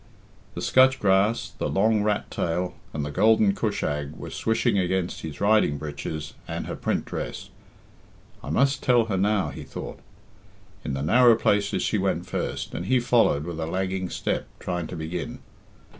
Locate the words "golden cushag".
3.11-4.15